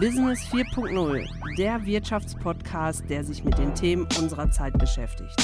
Business 0.00 0.40
4.0, 0.50 1.28
der 1.58 1.84
Wirtschaftspodcast, 1.84 3.04
der 3.08 3.22
sich 3.22 3.44
mit 3.44 3.58
den 3.58 3.74
Themen 3.74 4.08
unserer 4.18 4.50
Zeit 4.50 4.78
beschäftigt. 4.78 5.34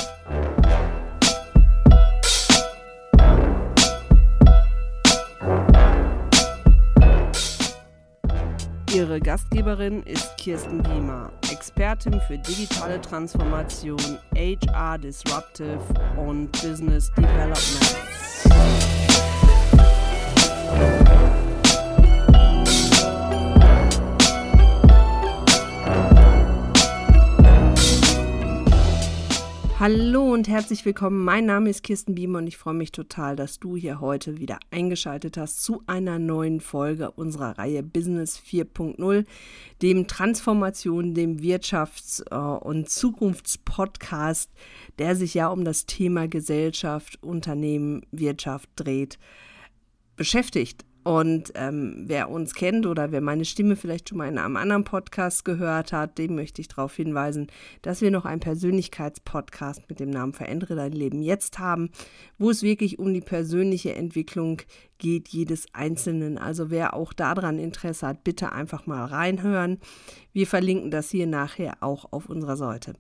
Ihre 8.95 9.21
Gastgeberin 9.21 10.03
ist 10.05 10.37
Kirsten 10.39 10.83
Biemer, 10.83 11.31
Expertin 11.53 12.19
für 12.27 12.39
digitale 12.39 13.01
Transformation, 13.01 14.19
HR 14.35 14.99
Disruptive 14.99 15.81
und 16.17 16.51
Business 16.53 17.13
Development. 17.15 17.97
Hallo 29.81 30.35
und 30.35 30.47
herzlich 30.47 30.85
willkommen. 30.85 31.25
Mein 31.25 31.47
Name 31.47 31.71
ist 31.71 31.83
Kirsten 31.83 32.15
Biemer 32.15 32.37
und 32.41 32.47
ich 32.47 32.59
freue 32.59 32.75
mich 32.75 32.93
total, 32.93 33.35
dass 33.35 33.61
du 33.61 33.77
hier 33.77 33.99
heute 33.99 34.37
wieder 34.37 34.59
eingeschaltet 34.71 35.39
hast 35.39 35.63
zu 35.63 35.83
einer 35.87 36.19
neuen 36.19 36.61
Folge 36.61 37.11
unserer 37.13 37.57
Reihe 37.57 37.83
Business 37.83 38.39
4.0, 38.39 39.25
dem 39.81 40.07
Transformation, 40.07 41.15
dem 41.15 41.39
Wirtschafts- 41.39 42.23
äh, 42.31 42.59
und 42.63 42.91
Zukunftspodcast, 42.91 44.51
der 44.99 45.17
sich 45.17 45.33
ja 45.33 45.49
um 45.49 45.65
das 45.65 45.87
Thema 45.87 46.29
Gesellschaft, 46.29 47.19
Unternehmen, 47.23 48.03
Wirtschaft 48.11 48.69
dreht, 48.77 49.19
beschäftigt. 50.15 50.85
Und 51.03 51.53
ähm, 51.55 52.05
wer 52.07 52.29
uns 52.31 52.55
kennt 52.55 52.85
oder 52.85 53.11
wer 53.11 53.23
meine 53.23 53.47
Stimme 53.47 53.77
vielleicht 53.77 54.09
schon 54.09 54.19
mal 54.19 54.29
in 54.29 54.37
einem 54.37 54.57
anderen 54.57 54.85
Podcast 54.85 55.47
gehört 55.47 55.93
hat, 55.93 56.19
dem 56.19 56.35
möchte 56.35 56.61
ich 56.61 56.69
darauf 56.69 56.95
hinweisen, 56.95 57.47
dass 57.81 58.03
wir 58.03 58.11
noch 58.11 58.27
einen 58.27 58.41
Persönlichkeitspodcast 58.41 59.89
mit 59.89 59.99
dem 59.99 60.11
Namen 60.11 60.35
Verändere 60.35 60.77
dein 60.77 60.93
Leben 60.93 61.23
jetzt 61.23 61.59
haben, 61.59 61.91
wo 62.39 62.51
es 62.51 62.63
wirklich 62.63 62.99
um 62.99 63.15
die 63.15 63.23
persönliche 63.23 63.95
Entwicklung 63.95 64.61
geht, 64.99 65.29
jedes 65.29 65.67
Einzelnen. 65.73 66.37
Also 66.37 66.71
wer 66.71 66.93
auch 66.93 67.15
daran 67.15 67.59
Interesse 67.59 68.07
hat, 68.07 68.23
bitte 68.23 68.53
einfach 68.53 68.87
mal 68.87 69.07
reinhören. 69.07 69.79
Wir 70.35 70.47
verlinken 70.47 70.91
das 70.91 71.09
hier 71.09 71.27
nachher 71.27 71.79
auch 71.81 72.13
auf 72.13 72.29
unserer 72.29 72.59
Seite. 72.59 72.93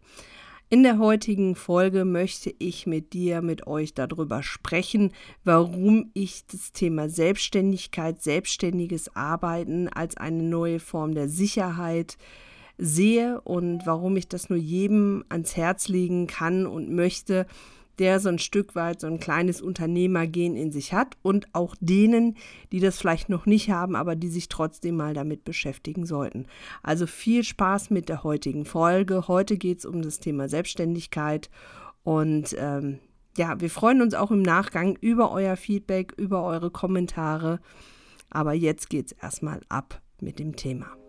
In 0.72 0.84
der 0.84 0.98
heutigen 0.98 1.56
Folge 1.56 2.04
möchte 2.04 2.54
ich 2.60 2.86
mit 2.86 3.12
dir, 3.12 3.42
mit 3.42 3.66
euch 3.66 3.92
darüber 3.92 4.44
sprechen, 4.44 5.10
warum 5.42 6.12
ich 6.14 6.46
das 6.46 6.70
Thema 6.70 7.08
Selbstständigkeit, 7.08 8.22
selbstständiges 8.22 9.16
Arbeiten 9.16 9.88
als 9.88 10.16
eine 10.16 10.44
neue 10.44 10.78
Form 10.78 11.12
der 11.12 11.28
Sicherheit 11.28 12.18
sehe 12.78 13.40
und 13.40 13.84
warum 13.84 14.16
ich 14.16 14.28
das 14.28 14.48
nur 14.48 14.60
jedem 14.60 15.24
ans 15.28 15.56
Herz 15.56 15.88
legen 15.88 16.28
kann 16.28 16.66
und 16.66 16.88
möchte, 16.88 17.48
der 18.00 18.18
so 18.18 18.30
ein 18.30 18.38
Stück 18.38 18.74
weit 18.74 19.00
so 19.00 19.06
ein 19.06 19.20
kleines 19.20 19.60
Unternehmergehen 19.60 20.56
in 20.56 20.72
sich 20.72 20.92
hat 20.92 21.16
und 21.22 21.46
auch 21.54 21.76
denen, 21.80 22.36
die 22.72 22.80
das 22.80 22.98
vielleicht 22.98 23.28
noch 23.28 23.46
nicht 23.46 23.70
haben, 23.70 23.94
aber 23.94 24.16
die 24.16 24.28
sich 24.28 24.48
trotzdem 24.48 24.96
mal 24.96 25.14
damit 25.14 25.44
beschäftigen 25.44 26.06
sollten. 26.06 26.46
Also 26.82 27.06
viel 27.06 27.44
Spaß 27.44 27.90
mit 27.90 28.08
der 28.08 28.24
heutigen 28.24 28.64
Folge. 28.64 29.28
Heute 29.28 29.56
geht 29.56 29.78
es 29.80 29.84
um 29.84 30.02
das 30.02 30.18
Thema 30.18 30.48
Selbstständigkeit 30.48 31.50
und 32.02 32.56
ähm, 32.58 32.98
ja, 33.36 33.60
wir 33.60 33.70
freuen 33.70 34.02
uns 34.02 34.14
auch 34.14 34.30
im 34.30 34.42
Nachgang 34.42 34.96
über 35.00 35.30
euer 35.30 35.56
Feedback, 35.56 36.12
über 36.16 36.42
eure 36.42 36.70
Kommentare. 36.70 37.60
Aber 38.30 38.54
jetzt 38.54 38.90
geht 38.90 39.06
es 39.06 39.12
erstmal 39.12 39.60
ab 39.68 40.00
mit 40.20 40.38
dem 40.38 40.56
Thema. 40.56 40.99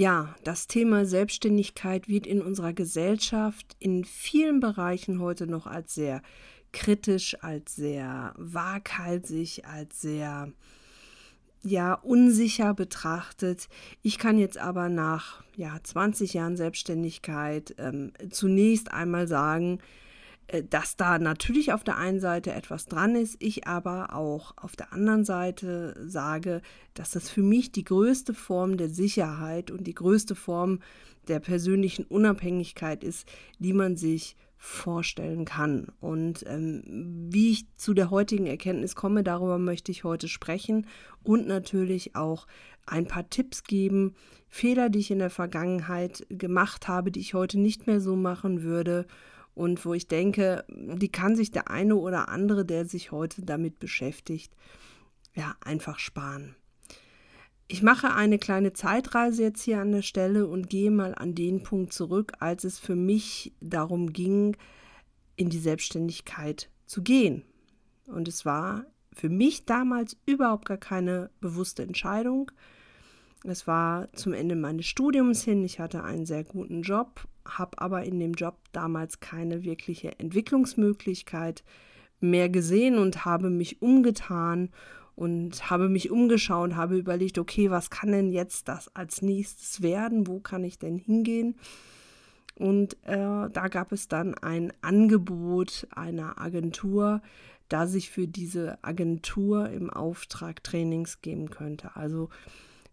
Ja, 0.00 0.34
das 0.44 0.66
Thema 0.66 1.04
Selbstständigkeit 1.04 2.08
wird 2.08 2.26
in 2.26 2.40
unserer 2.40 2.72
Gesellschaft 2.72 3.76
in 3.80 4.06
vielen 4.06 4.58
Bereichen 4.58 5.20
heute 5.20 5.46
noch 5.46 5.66
als 5.66 5.94
sehr 5.94 6.22
kritisch, 6.72 7.36
als 7.44 7.76
sehr 7.76 8.32
waghalsig, 8.38 9.66
als 9.66 10.00
sehr 10.00 10.54
ja 11.62 11.92
unsicher 11.92 12.72
betrachtet. 12.72 13.68
Ich 14.00 14.16
kann 14.16 14.38
jetzt 14.38 14.56
aber 14.56 14.88
nach 14.88 15.44
ja 15.54 15.78
20 15.82 16.32
Jahren 16.32 16.56
Selbstständigkeit 16.56 17.74
ähm, 17.76 18.14
zunächst 18.30 18.94
einmal 18.94 19.28
sagen, 19.28 19.80
dass 20.68 20.96
da 20.96 21.18
natürlich 21.18 21.72
auf 21.72 21.84
der 21.84 21.96
einen 21.96 22.20
Seite 22.20 22.52
etwas 22.52 22.86
dran 22.86 23.14
ist, 23.14 23.36
ich 23.38 23.66
aber 23.66 24.14
auch 24.14 24.54
auf 24.56 24.74
der 24.74 24.92
anderen 24.92 25.24
Seite 25.24 25.94
sage, 26.06 26.62
dass 26.94 27.10
das 27.10 27.30
für 27.30 27.42
mich 27.42 27.72
die 27.72 27.84
größte 27.84 28.34
Form 28.34 28.76
der 28.76 28.88
Sicherheit 28.88 29.70
und 29.70 29.86
die 29.86 29.94
größte 29.94 30.34
Form 30.34 30.80
der 31.28 31.40
persönlichen 31.40 32.04
Unabhängigkeit 32.04 33.04
ist, 33.04 33.28
die 33.58 33.72
man 33.72 33.96
sich 33.96 34.36
vorstellen 34.56 35.44
kann. 35.44 35.86
Und 36.00 36.44
ähm, 36.46 36.82
wie 37.30 37.52
ich 37.52 37.74
zu 37.76 37.94
der 37.94 38.10
heutigen 38.10 38.46
Erkenntnis 38.46 38.94
komme, 38.94 39.22
darüber 39.22 39.58
möchte 39.58 39.92
ich 39.92 40.04
heute 40.04 40.28
sprechen 40.28 40.86
und 41.22 41.46
natürlich 41.46 42.16
auch 42.16 42.46
ein 42.86 43.06
paar 43.06 43.28
Tipps 43.30 43.62
geben, 43.62 44.14
Fehler, 44.48 44.90
die 44.90 44.98
ich 44.98 45.10
in 45.12 45.20
der 45.20 45.30
Vergangenheit 45.30 46.26
gemacht 46.28 46.88
habe, 46.88 47.10
die 47.10 47.20
ich 47.20 47.34
heute 47.34 47.58
nicht 47.58 47.86
mehr 47.86 48.00
so 48.00 48.16
machen 48.16 48.62
würde 48.62 49.06
und 49.60 49.84
wo 49.84 49.92
ich 49.92 50.08
denke, 50.08 50.64
die 50.70 51.12
kann 51.12 51.36
sich 51.36 51.50
der 51.50 51.70
eine 51.70 51.94
oder 51.96 52.30
andere, 52.30 52.64
der 52.64 52.86
sich 52.86 53.12
heute 53.12 53.42
damit 53.42 53.78
beschäftigt, 53.78 54.50
ja, 55.34 55.54
einfach 55.60 55.98
sparen. 55.98 56.56
Ich 57.68 57.82
mache 57.82 58.14
eine 58.14 58.38
kleine 58.38 58.72
Zeitreise 58.72 59.42
jetzt 59.42 59.60
hier 59.60 59.82
an 59.82 59.92
der 59.92 60.00
Stelle 60.00 60.46
und 60.46 60.70
gehe 60.70 60.90
mal 60.90 61.14
an 61.14 61.34
den 61.34 61.62
Punkt 61.62 61.92
zurück, 61.92 62.32
als 62.40 62.64
es 62.64 62.78
für 62.78 62.96
mich 62.96 63.52
darum 63.60 64.14
ging, 64.14 64.56
in 65.36 65.50
die 65.50 65.58
Selbstständigkeit 65.58 66.70
zu 66.86 67.02
gehen. 67.02 67.42
Und 68.06 68.28
es 68.28 68.46
war 68.46 68.86
für 69.12 69.28
mich 69.28 69.66
damals 69.66 70.16
überhaupt 70.24 70.64
gar 70.64 70.78
keine 70.78 71.28
bewusste 71.42 71.82
Entscheidung. 71.82 72.50
Es 73.44 73.66
war 73.66 74.10
zum 74.14 74.32
Ende 74.32 74.56
meines 74.56 74.86
Studiums 74.86 75.42
hin. 75.44 75.62
Ich 75.64 75.80
hatte 75.80 76.02
einen 76.02 76.24
sehr 76.24 76.44
guten 76.44 76.80
Job 76.80 77.28
habe 77.58 77.80
aber 77.80 78.04
in 78.04 78.18
dem 78.18 78.34
Job 78.34 78.58
damals 78.72 79.20
keine 79.20 79.64
wirkliche 79.64 80.18
Entwicklungsmöglichkeit 80.18 81.64
mehr 82.20 82.48
gesehen 82.48 82.98
und 82.98 83.24
habe 83.24 83.50
mich 83.50 83.82
umgetan 83.82 84.70
und 85.16 85.70
habe 85.70 85.88
mich 85.88 86.10
umgeschaut, 86.10 86.74
habe 86.74 86.96
überlegt, 86.96 87.38
okay, 87.38 87.70
was 87.70 87.90
kann 87.90 88.12
denn 88.12 88.30
jetzt 88.32 88.68
das 88.68 88.94
als 88.94 89.22
nächstes 89.22 89.82
werden? 89.82 90.26
Wo 90.26 90.40
kann 90.40 90.64
ich 90.64 90.78
denn 90.78 90.96
hingehen? 90.96 91.56
Und 92.54 92.94
äh, 93.04 93.48
da 93.50 93.68
gab 93.68 93.92
es 93.92 94.08
dann 94.08 94.34
ein 94.34 94.72
Angebot 94.82 95.86
einer 95.94 96.40
Agentur, 96.40 97.22
dass 97.68 97.94
ich 97.94 98.10
für 98.10 98.26
diese 98.26 98.82
Agentur 98.82 99.70
im 99.70 99.90
Auftrag 99.90 100.62
Trainings 100.62 101.22
geben 101.22 101.50
könnte. 101.50 101.96
Also 101.96 102.28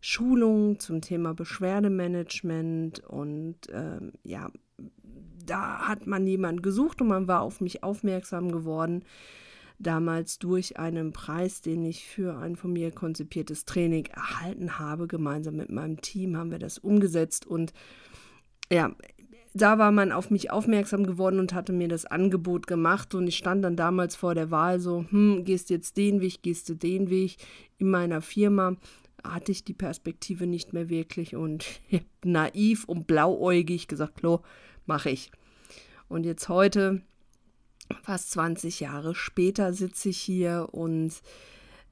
Schulungen 0.07 0.79
zum 0.79 1.01
Thema 1.01 1.33
Beschwerdemanagement 1.33 3.01
und 3.09 3.57
ähm, 3.73 4.13
ja, 4.23 4.49
da 5.45 5.79
hat 5.79 6.07
man 6.07 6.25
jemanden 6.25 6.61
gesucht 6.61 7.01
und 7.01 7.09
man 7.09 7.27
war 7.27 7.41
auf 7.41 7.59
mich 7.59 7.83
aufmerksam 7.83 8.49
geworden. 8.49 9.03
Damals 9.79 10.39
durch 10.39 10.79
einen 10.79 11.11
Preis, 11.11 11.59
den 11.59 11.83
ich 11.83 12.05
für 12.05 12.37
ein 12.37 12.55
von 12.55 12.71
mir 12.71 12.91
konzipiertes 12.91 13.65
Training 13.65 14.05
erhalten 14.05 14.79
habe. 14.79 15.07
Gemeinsam 15.07 15.57
mit 15.57 15.69
meinem 15.69 15.99
Team 15.99 16.37
haben 16.37 16.51
wir 16.51 16.59
das 16.59 16.77
umgesetzt 16.77 17.45
und 17.45 17.73
ja, 18.71 18.95
da 19.53 19.77
war 19.77 19.91
man 19.91 20.13
auf 20.13 20.31
mich 20.31 20.51
aufmerksam 20.51 21.05
geworden 21.05 21.39
und 21.39 21.53
hatte 21.53 21.73
mir 21.73 21.89
das 21.89 22.05
Angebot 22.05 22.65
gemacht 22.65 23.13
und 23.13 23.27
ich 23.27 23.35
stand 23.35 23.65
dann 23.65 23.75
damals 23.75 24.15
vor 24.15 24.35
der 24.35 24.51
Wahl 24.51 24.79
so, 24.79 25.05
hm, 25.09 25.43
gehst 25.43 25.69
jetzt 25.69 25.97
den 25.97 26.21
Weg, 26.21 26.43
gehst 26.43 26.69
du 26.69 26.75
den 26.75 27.09
Weg 27.09 27.35
in 27.77 27.89
meiner 27.89 28.21
Firma 28.21 28.77
hatte 29.23 29.51
ich 29.51 29.63
die 29.63 29.73
Perspektive 29.73 30.47
nicht 30.47 30.73
mehr 30.73 30.89
wirklich 30.89 31.35
und 31.35 31.65
naiv 32.23 32.85
und 32.85 33.07
blauäugig 33.07 33.87
gesagt, 33.87 34.21
lo, 34.21 34.43
mache 34.85 35.09
ich. 35.09 35.31
Und 36.07 36.25
jetzt 36.25 36.49
heute, 36.49 37.01
fast 38.01 38.31
20 38.31 38.79
Jahre 38.79 39.15
später, 39.15 39.73
sitze 39.73 40.09
ich 40.09 40.19
hier 40.19 40.69
und 40.71 41.13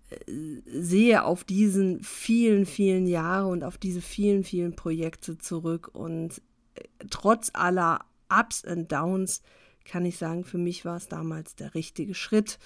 äh, 0.10 0.62
sehe 0.66 1.24
auf 1.24 1.44
diesen 1.44 2.02
vielen, 2.02 2.66
vielen 2.66 3.08
Jahre 3.08 3.48
und 3.48 3.64
auf 3.64 3.78
diese 3.78 4.02
vielen, 4.02 4.44
vielen 4.44 4.76
Projekte 4.76 5.38
zurück 5.38 5.90
und 5.94 6.42
äh, 6.76 6.84
trotz 7.10 7.52
aller 7.54 8.00
Ups 8.30 8.64
und 8.64 8.92
Downs 8.92 9.42
kann 9.86 10.06
ich 10.06 10.18
sagen, 10.18 10.44
für 10.44 10.58
mich 10.58 10.84
war 10.84 10.98
es 10.98 11.08
damals 11.08 11.56
der 11.56 11.76
richtige 11.76 12.16
Schritt. 12.16 12.58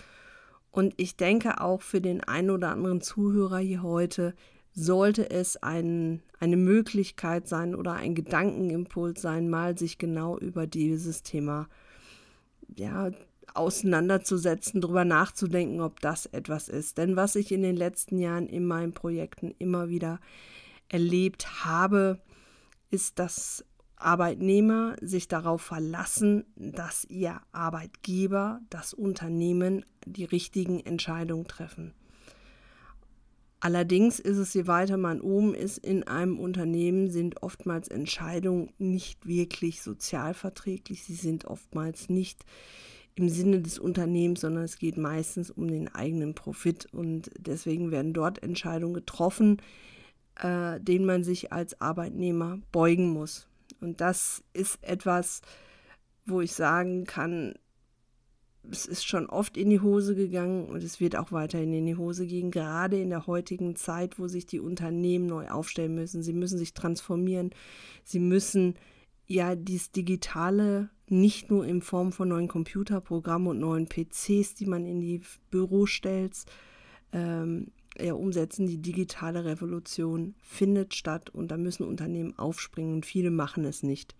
Und 0.71 0.93
ich 0.97 1.17
denke 1.17 1.61
auch 1.61 1.81
für 1.81 2.01
den 2.01 2.23
einen 2.23 2.51
oder 2.51 2.69
anderen 2.71 3.01
Zuhörer 3.01 3.57
hier 3.57 3.83
heute 3.83 4.33
sollte 4.73 5.29
es 5.29 5.57
ein, 5.57 6.21
eine 6.39 6.57
Möglichkeit 6.57 7.47
sein 7.47 7.75
oder 7.75 7.93
ein 7.93 8.15
Gedankenimpuls 8.15 9.21
sein, 9.21 9.49
mal 9.49 9.77
sich 9.77 9.97
genau 9.97 10.37
über 10.37 10.67
dieses 10.67 11.23
Thema 11.23 11.67
ja, 12.75 13.11
auseinanderzusetzen, 13.53 14.81
darüber 14.81 15.05
nachzudenken, 15.05 15.81
ob 15.81 15.99
das 16.01 16.27
etwas 16.27 16.69
ist. 16.69 16.97
Denn 16.97 17.15
was 17.15 17.35
ich 17.35 17.51
in 17.51 17.63
den 17.63 17.75
letzten 17.75 18.19
Jahren 18.19 18.47
in 18.47 18.65
meinen 18.65 18.93
Projekten 18.93 19.53
immer 19.57 19.89
wieder 19.89 20.19
erlebt 20.87 21.65
habe, 21.65 22.19
ist, 22.91 23.19
dass 23.19 23.65
Arbeitnehmer 23.99 24.95
sich 25.01 25.27
darauf 25.27 25.61
verlassen, 25.61 26.45
dass 26.55 27.05
ihr 27.05 27.41
Arbeitgeber, 27.51 28.61
das 28.69 28.93
Unternehmen 28.93 29.85
die 30.05 30.25
richtigen 30.25 30.79
Entscheidungen 30.79 31.47
treffen. 31.47 31.93
Allerdings 33.61 34.19
ist 34.19 34.37
es, 34.37 34.53
je 34.53 34.67
weiter 34.67 34.95
man 34.95 35.19
oben 35.19 35.53
ist 35.53 35.79
in 35.79 36.03
einem 36.03 36.39
Unternehmen, 36.39 37.09
sind 37.09 37.43
oftmals 37.43 37.89
Entscheidungen 37.89 38.71
nicht 38.77 39.25
wirklich 39.27 39.81
sozialverträglich. 39.81 41.03
Sie 41.03 41.15
sind 41.15 41.43
oftmals 41.43 42.07
nicht 42.07 42.45
im 43.15 43.27
Sinne 43.27 43.59
des 43.59 43.77
Unternehmens, 43.77 44.41
sondern 44.41 44.63
es 44.63 44.77
geht 44.77 44.97
meistens 44.97 45.51
um 45.51 45.67
den 45.67 45.93
eigenen 45.93 46.35
Profit. 46.35 46.87
Und 46.93 47.31
deswegen 47.37 47.91
werden 47.91 48.13
dort 48.13 48.41
Entscheidungen 48.41 48.93
getroffen, 48.93 49.57
äh, 50.37 50.79
denen 50.79 51.05
man 51.05 51.25
sich 51.25 51.51
als 51.51 51.81
Arbeitnehmer 51.81 52.59
beugen 52.71 53.09
muss. 53.09 53.48
Und 53.81 54.01
das 54.01 54.43
ist 54.53 54.79
etwas, 54.83 55.41
wo 56.25 56.41
ich 56.41 56.53
sagen 56.53 57.05
kann, 57.05 57.53
es 58.69 58.85
ist 58.85 59.05
schon 59.05 59.27
oft 59.27 59.57
in 59.57 59.69
die 59.69 59.79
Hose 59.79 60.15
gegangen 60.15 60.65
und 60.65 60.83
es 60.83 60.99
wird 60.99 61.15
auch 61.15 61.31
weiterhin 61.31 61.73
in 61.73 61.85
die 61.85 61.95
Hose 61.95 62.27
gehen, 62.27 62.51
gerade 62.51 63.01
in 63.01 63.09
der 63.09 63.25
heutigen 63.25 63.75
Zeit, 63.75 64.19
wo 64.19 64.27
sich 64.27 64.45
die 64.45 64.59
Unternehmen 64.59 65.25
neu 65.25 65.47
aufstellen 65.47 65.95
müssen. 65.95 66.21
Sie 66.21 66.33
müssen 66.33 66.57
sich 66.57 66.73
transformieren. 66.73 67.51
Sie 68.03 68.19
müssen 68.19 68.75
ja 69.27 69.55
dieses 69.55 69.91
Digitale 69.91 70.89
nicht 71.07 71.49
nur 71.49 71.65
in 71.65 71.81
Form 71.81 72.11
von 72.11 72.29
neuen 72.29 72.47
Computerprogrammen 72.47 73.47
und 73.47 73.59
neuen 73.59 73.87
PCs, 73.87 74.55
die 74.55 74.65
man 74.65 74.85
in 74.85 74.99
die 74.99 75.21
Büros 75.49 75.89
stellt, 75.89 76.35
ähm, 77.11 77.71
ja, 78.01 78.13
umsetzen. 78.13 78.67
Die 78.67 78.81
digitale 78.81 79.45
Revolution 79.45 80.35
findet 80.41 80.95
statt 80.95 81.29
und 81.29 81.49
da 81.51 81.57
müssen 81.57 81.83
Unternehmen 81.83 82.37
aufspringen 82.37 82.95
und 82.95 83.05
viele 83.05 83.31
machen 83.31 83.65
es 83.65 83.83
nicht 83.83 84.15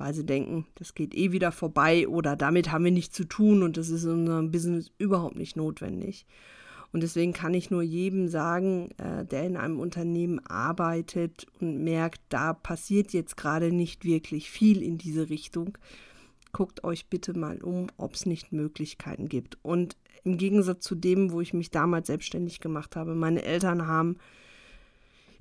weil 0.00 0.14
sie 0.14 0.24
denken, 0.24 0.64
das 0.76 0.94
geht 0.94 1.14
eh 1.14 1.30
wieder 1.30 1.52
vorbei 1.52 2.08
oder 2.08 2.34
damit 2.34 2.72
haben 2.72 2.84
wir 2.84 2.90
nichts 2.90 3.14
zu 3.14 3.24
tun 3.24 3.62
und 3.62 3.76
das 3.76 3.90
ist 3.90 4.04
in 4.04 4.20
unserem 4.20 4.50
Business 4.50 4.90
überhaupt 4.96 5.36
nicht 5.36 5.56
notwendig. 5.56 6.24
Und 6.90 7.02
deswegen 7.02 7.34
kann 7.34 7.52
ich 7.52 7.70
nur 7.70 7.82
jedem 7.82 8.26
sagen, 8.28 8.90
äh, 8.96 9.26
der 9.26 9.44
in 9.44 9.58
einem 9.58 9.78
Unternehmen 9.78 10.44
arbeitet 10.44 11.46
und 11.60 11.84
merkt, 11.84 12.20
da 12.30 12.54
passiert 12.54 13.12
jetzt 13.12 13.36
gerade 13.36 13.72
nicht 13.72 14.04
wirklich 14.04 14.50
viel 14.50 14.82
in 14.82 14.96
diese 14.96 15.28
Richtung. 15.28 15.76
Guckt 16.52 16.84
euch 16.84 17.06
bitte 17.08 17.36
mal 17.36 17.62
um, 17.62 17.88
ob 17.96 18.14
es 18.14 18.26
nicht 18.26 18.52
Möglichkeiten 18.52 19.28
gibt. 19.28 19.58
Und 19.62 19.96
im 20.24 20.36
Gegensatz 20.36 20.84
zu 20.84 20.94
dem, 20.94 21.32
wo 21.32 21.40
ich 21.40 21.54
mich 21.54 21.70
damals 21.70 22.08
selbstständig 22.08 22.60
gemacht 22.60 22.96
habe, 22.96 23.14
meine 23.14 23.42
Eltern 23.42 23.86
haben 23.86 24.16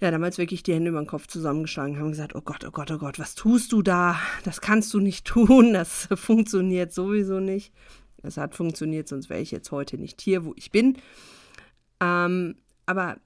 ja, 0.02 0.12
damals 0.12 0.38
wirklich 0.38 0.64
die 0.64 0.74
Hände 0.74 0.90
über 0.90 1.02
den 1.02 1.08
Kopf 1.08 1.28
zusammengeschlagen, 1.28 2.00
haben 2.00 2.12
gesagt, 2.12 2.34
oh 2.34 2.42
Gott, 2.42 2.64
oh 2.66 2.72
Gott, 2.72 2.90
oh 2.92 2.98
Gott, 2.98 3.20
was 3.20 3.36
tust 3.36 3.74
du 3.74 3.82
da? 3.82 4.18
Das 4.46 4.62
kannst 4.62 4.94
du 4.94 5.00
nicht 5.00 5.26
tun, 5.28 5.74
das 5.74 6.08
funktioniert 6.16 6.94
sowieso 6.94 7.40
nicht. 7.40 7.74
Es 8.22 8.38
hat 8.38 8.56
funktioniert, 8.56 9.08
sonst 9.08 9.30
wäre 9.30 9.42
ich 9.42 9.52
jetzt 9.52 9.72
heute 9.72 9.98
nicht 9.98 10.22
hier, 10.22 10.46
wo 10.46 10.54
ich 10.56 10.72
bin. 10.72 10.98
Ähm, 12.02 12.56
aber 12.86 13.18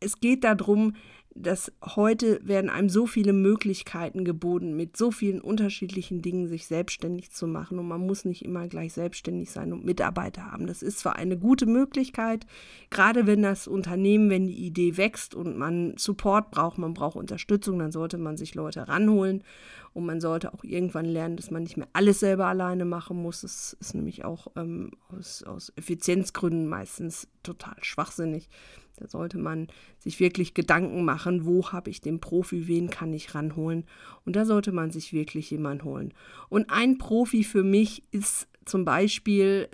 es 0.00 0.20
geht 0.20 0.44
darum, 0.44 0.96
dass 1.34 1.72
heute 1.82 2.40
werden 2.42 2.70
einem 2.70 2.88
so 2.88 3.06
viele 3.06 3.32
Möglichkeiten 3.32 4.24
geboten, 4.24 4.76
mit 4.76 4.96
so 4.96 5.10
vielen 5.10 5.40
unterschiedlichen 5.40 6.20
Dingen 6.20 6.46
sich 6.46 6.66
selbstständig 6.66 7.30
zu 7.30 7.46
machen. 7.46 7.78
Und 7.78 7.88
man 7.88 8.06
muss 8.06 8.24
nicht 8.24 8.44
immer 8.44 8.68
gleich 8.68 8.92
selbstständig 8.92 9.50
sein 9.50 9.72
und 9.72 9.84
Mitarbeiter 9.84 10.50
haben. 10.50 10.66
Das 10.66 10.82
ist 10.82 10.98
zwar 10.98 11.16
eine 11.16 11.38
gute 11.38 11.66
Möglichkeit, 11.66 12.46
gerade 12.90 13.26
wenn 13.26 13.42
das 13.42 13.66
Unternehmen, 13.66 14.30
wenn 14.30 14.46
die 14.46 14.66
Idee 14.66 14.96
wächst 14.96 15.34
und 15.34 15.56
man 15.56 15.94
Support 15.96 16.50
braucht, 16.50 16.78
man 16.78 16.94
braucht 16.94 17.16
Unterstützung, 17.16 17.78
dann 17.78 17.92
sollte 17.92 18.18
man 18.18 18.36
sich 18.36 18.54
Leute 18.54 18.88
ranholen. 18.88 19.42
Und 19.94 20.06
man 20.06 20.22
sollte 20.22 20.54
auch 20.54 20.64
irgendwann 20.64 21.04
lernen, 21.04 21.36
dass 21.36 21.50
man 21.50 21.64
nicht 21.64 21.76
mehr 21.76 21.88
alles 21.92 22.20
selber 22.20 22.46
alleine 22.46 22.86
machen 22.86 23.20
muss. 23.20 23.42
Das 23.42 23.76
ist 23.78 23.94
nämlich 23.94 24.24
auch 24.24 24.46
ähm, 24.56 24.92
aus, 25.08 25.42
aus 25.42 25.70
Effizienzgründen 25.76 26.66
meistens 26.66 27.28
total 27.42 27.76
schwachsinnig. 27.82 28.48
Da 28.96 29.08
sollte 29.08 29.38
man 29.38 29.68
sich 29.98 30.20
wirklich 30.20 30.54
Gedanken 30.54 31.04
machen, 31.04 31.44
wo 31.44 31.70
habe 31.70 31.90
ich 31.90 32.00
den 32.00 32.20
Profi, 32.20 32.68
wen 32.68 32.90
kann 32.90 33.12
ich 33.12 33.34
ranholen. 33.34 33.84
Und 34.24 34.36
da 34.36 34.44
sollte 34.44 34.72
man 34.72 34.90
sich 34.90 35.12
wirklich 35.12 35.50
jemanden 35.50 35.84
holen. 35.84 36.14
Und 36.48 36.70
ein 36.70 36.98
Profi 36.98 37.44
für 37.44 37.64
mich 37.64 38.02
ist 38.10 38.48
zum 38.64 38.84
Beispiel, 38.84 39.68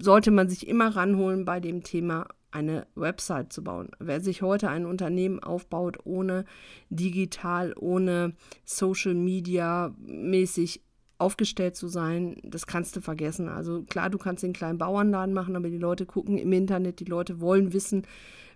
sollte 0.00 0.30
man 0.30 0.48
sich 0.48 0.66
immer 0.66 0.96
ranholen 0.96 1.44
bei 1.44 1.60
dem 1.60 1.82
Thema 1.82 2.26
eine 2.50 2.86
Website 2.94 3.52
zu 3.52 3.62
bauen. 3.62 3.90
Wer 3.98 4.20
sich 4.20 4.40
heute 4.40 4.70
ein 4.70 4.86
Unternehmen 4.86 5.40
aufbaut, 5.40 5.98
ohne 6.04 6.44
digital, 6.88 7.74
ohne 7.78 8.34
Social 8.64 9.14
Media 9.14 9.94
mäßig 9.98 10.80
aufgestellt 11.18 11.76
zu 11.76 11.88
sein, 11.88 12.36
das 12.42 12.66
kannst 12.66 12.96
du 12.96 13.00
vergessen. 13.00 13.48
Also 13.48 13.82
klar, 13.82 14.10
du 14.10 14.18
kannst 14.18 14.42
den 14.42 14.52
kleinen 14.52 14.78
Bauernladen 14.78 15.34
machen, 15.34 15.56
aber 15.56 15.68
die 15.68 15.78
Leute 15.78 16.06
gucken 16.06 16.38
im 16.38 16.52
Internet, 16.52 17.00
die 17.00 17.04
Leute 17.04 17.40
wollen 17.40 17.72
wissen, 17.72 18.06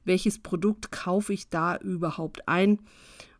welches 0.04 0.38
Produkt 0.38 0.90
kaufe 0.92 1.32
ich 1.32 1.48
da 1.48 1.76
überhaupt 1.76 2.48
ein. 2.48 2.80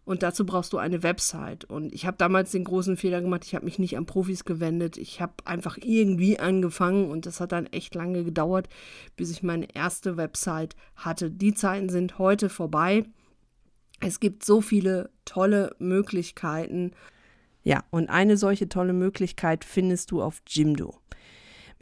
Und 0.05 0.23
dazu 0.23 0.45
brauchst 0.45 0.73
du 0.73 0.79
eine 0.79 1.03
Website. 1.03 1.65
Und 1.67 1.93
ich 1.95 2.07
habe 2.07 2.17
damals 2.17 2.51
den 2.51 2.65
großen 2.65 2.97
Fehler 2.97 3.21
gemacht, 3.21 3.45
ich 3.45 3.55
habe 3.55 3.65
mich 3.65 3.79
nicht 3.79 3.97
an 3.97 4.07
Profis 4.07 4.45
gewendet. 4.45 4.97
Ich 4.97 5.21
habe 5.21 5.35
einfach 5.45 5.79
irgendwie 5.81 6.39
angefangen 6.39 7.11
und 7.11 7.27
das 7.27 7.41
hat 7.41 7.53
dann 7.53 7.67
echt 7.67 7.95
lange 7.95 8.25
gedauert, 8.25 8.69
bis 9.17 9.31
ich 9.31 9.43
meine 9.43 9.73
erste 9.73 10.17
Website 10.17 10.75
hatte. 10.97 11.31
Die 11.31 11.55
Zeiten 11.55 11.91
sind 11.91 12.19
heute 12.19 12.49
vorbei. 12.49 13.05
Es 14.01 14.19
gibt 14.19 14.45
so 14.45 14.61
viele 14.61 15.11
tolle 15.27 15.77
Möglichkeiten. 15.79 16.93
Ja, 17.63 17.85
und 17.91 18.09
eine 18.09 18.37
solche 18.37 18.69
tolle 18.69 18.93
Möglichkeit 18.93 19.65
findest 19.65 20.11
du 20.11 20.23
auf 20.23 20.43
Jimdo. 20.47 20.95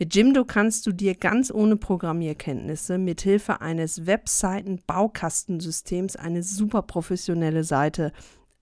Mit 0.00 0.14
Jimdo 0.14 0.44
kannst 0.44 0.86
du 0.86 0.92
dir 0.92 1.16
ganz 1.16 1.50
ohne 1.50 1.74
Programmierkenntnisse 1.76 2.98
mit 2.98 3.20
Hilfe 3.20 3.60
eines 3.60 4.06
Webseiten-Baukastensystems 4.06 6.14
eine 6.14 6.44
super 6.44 6.82
professionelle 6.82 7.64
Seite 7.64 8.12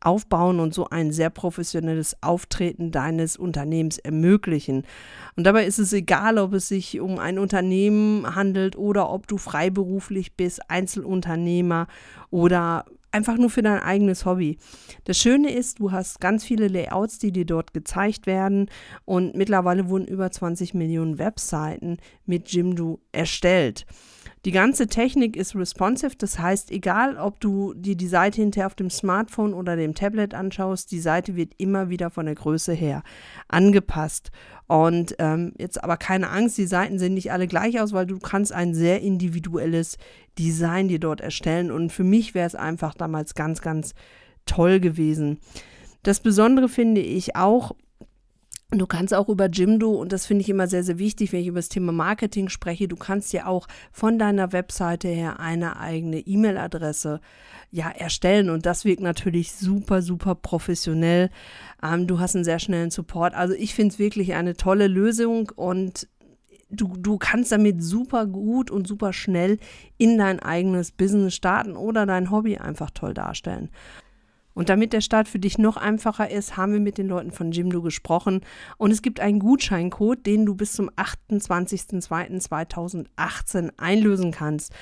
aufbauen 0.00 0.60
und 0.60 0.72
so 0.72 0.88
ein 0.88 1.12
sehr 1.12 1.28
professionelles 1.30 2.22
Auftreten 2.22 2.90
deines 2.90 3.36
Unternehmens 3.36 3.98
ermöglichen. 3.98 4.84
Und 5.36 5.44
dabei 5.44 5.66
ist 5.66 5.78
es 5.78 5.92
egal, 5.92 6.38
ob 6.38 6.54
es 6.54 6.68
sich 6.68 7.00
um 7.00 7.18
ein 7.18 7.38
Unternehmen 7.38 8.34
handelt 8.34 8.76
oder 8.76 9.10
ob 9.10 9.26
du 9.26 9.36
freiberuflich 9.36 10.36
bist, 10.36 10.70
Einzelunternehmer 10.70 11.86
oder 12.30 12.86
einfach 13.16 13.38
nur 13.38 13.48
für 13.48 13.62
dein 13.62 13.80
eigenes 13.80 14.26
Hobby. 14.26 14.58
Das 15.04 15.16
Schöne 15.16 15.50
ist, 15.50 15.80
du 15.80 15.90
hast 15.90 16.20
ganz 16.20 16.44
viele 16.44 16.68
Layouts, 16.68 17.18
die 17.18 17.32
dir 17.32 17.46
dort 17.46 17.72
gezeigt 17.72 18.26
werden 18.26 18.68
und 19.06 19.34
mittlerweile 19.34 19.88
wurden 19.88 20.06
über 20.06 20.30
20 20.30 20.74
Millionen 20.74 21.18
Webseiten 21.18 21.96
mit 22.26 22.52
Jimdo 22.52 23.00
erstellt. 23.12 23.86
Die 24.46 24.52
ganze 24.52 24.86
Technik 24.86 25.34
ist 25.34 25.56
responsive, 25.56 26.14
das 26.16 26.38
heißt, 26.38 26.70
egal 26.70 27.16
ob 27.16 27.40
du 27.40 27.74
dir 27.74 27.96
die 27.96 28.06
Seite 28.06 28.40
hinterher 28.40 28.68
auf 28.68 28.76
dem 28.76 28.90
Smartphone 28.90 29.52
oder 29.52 29.74
dem 29.74 29.92
Tablet 29.92 30.34
anschaust, 30.34 30.92
die 30.92 31.00
Seite 31.00 31.34
wird 31.34 31.54
immer 31.58 31.90
wieder 31.90 32.10
von 32.10 32.26
der 32.26 32.36
Größe 32.36 32.72
her 32.72 33.02
angepasst. 33.48 34.30
Und 34.68 35.16
ähm, 35.18 35.52
jetzt 35.58 35.82
aber 35.82 35.96
keine 35.96 36.30
Angst, 36.30 36.58
die 36.58 36.66
Seiten 36.66 37.00
sehen 37.00 37.14
nicht 37.14 37.32
alle 37.32 37.48
gleich 37.48 37.80
aus, 37.80 37.92
weil 37.92 38.06
du 38.06 38.20
kannst 38.20 38.52
ein 38.52 38.72
sehr 38.72 39.00
individuelles 39.02 39.98
Design 40.38 40.86
dir 40.86 41.00
dort 41.00 41.20
erstellen. 41.20 41.72
Und 41.72 41.90
für 41.90 42.04
mich 42.04 42.32
wäre 42.32 42.46
es 42.46 42.54
einfach 42.54 42.94
damals 42.94 43.34
ganz, 43.34 43.62
ganz 43.62 43.94
toll 44.44 44.78
gewesen. 44.78 45.40
Das 46.04 46.20
Besondere 46.20 46.68
finde 46.68 47.00
ich 47.00 47.34
auch, 47.34 47.72
Du 48.72 48.86
kannst 48.88 49.14
auch 49.14 49.28
über 49.28 49.46
Jimdo, 49.46 49.92
und 49.92 50.12
das 50.12 50.26
finde 50.26 50.42
ich 50.42 50.48
immer 50.48 50.66
sehr, 50.66 50.82
sehr 50.82 50.98
wichtig, 50.98 51.32
wenn 51.32 51.40
ich 51.40 51.46
über 51.46 51.60
das 51.60 51.68
Thema 51.68 51.92
Marketing 51.92 52.48
spreche, 52.48 52.88
du 52.88 52.96
kannst 52.96 53.32
ja 53.32 53.46
auch 53.46 53.68
von 53.92 54.18
deiner 54.18 54.52
Webseite 54.52 55.06
her 55.06 55.38
eine 55.38 55.78
eigene 55.78 56.18
E-Mail-Adresse 56.18 57.20
ja, 57.70 57.88
erstellen. 57.90 58.50
Und 58.50 58.66
das 58.66 58.84
wirkt 58.84 59.02
natürlich 59.02 59.52
super, 59.52 60.02
super 60.02 60.34
professionell. 60.34 61.30
Ähm, 61.80 62.08
du 62.08 62.18
hast 62.18 62.34
einen 62.34 62.44
sehr 62.44 62.58
schnellen 62.58 62.90
Support. 62.90 63.34
Also 63.34 63.54
ich 63.54 63.72
finde 63.72 63.92
es 63.92 63.98
wirklich 64.00 64.34
eine 64.34 64.56
tolle 64.56 64.88
Lösung 64.88 65.52
und 65.54 66.08
du, 66.68 66.96
du 66.96 67.18
kannst 67.18 67.52
damit 67.52 67.84
super 67.84 68.26
gut 68.26 68.72
und 68.72 68.88
super 68.88 69.12
schnell 69.12 69.58
in 69.96 70.18
dein 70.18 70.40
eigenes 70.40 70.90
Business 70.90 71.36
starten 71.36 71.76
oder 71.76 72.04
dein 72.04 72.32
Hobby 72.32 72.58
einfach 72.58 72.90
toll 72.90 73.14
darstellen. 73.14 73.70
Und 74.56 74.68
damit 74.70 74.94
der 74.94 75.02
Start 75.02 75.28
für 75.28 75.38
dich 75.38 75.58
noch 75.58 75.76
einfacher 75.76 76.30
ist, 76.30 76.56
haben 76.56 76.72
wir 76.72 76.80
mit 76.80 76.96
den 76.96 77.08
Leuten 77.08 77.30
von 77.30 77.52
Jimdo 77.52 77.82
gesprochen 77.82 78.40
und 78.78 78.90
es 78.90 79.02
gibt 79.02 79.20
einen 79.20 79.38
Gutscheincode, 79.38 80.24
den 80.24 80.46
du 80.46 80.54
bis 80.54 80.72
zum 80.72 80.88
28.02.2018 80.90 83.72
einlösen 83.76 84.30
kannst. 84.30 84.72